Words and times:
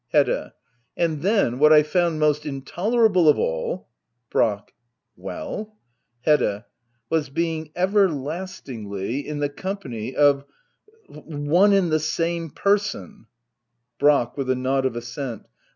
Hedda. 0.07 0.55
And 0.97 1.21
then, 1.21 1.59
what 1.59 1.71
I 1.71 1.83
found 1.83 2.19
most 2.19 2.43
intolerable 2.43 3.29
of 3.29 3.37
all 3.37 3.87
Brack. 4.31 4.73
Well} 5.15 5.77
Hedda. 6.25 6.65
^was 7.11 7.31
being 7.31 7.69
everlastingly 7.75 9.27
m 9.27 9.37
the 9.37 9.49
company 9.49 10.15
of— 10.15 10.45
one 11.07 11.71
and 11.73 11.91
the 11.91 11.99
same 11.99 12.49
person 12.49 13.27
Brack. 13.99 14.35
[With 14.37 14.49
a 14.49 14.55
nod 14.55 14.85
oj 14.85 14.95
assent.' 14.95 15.45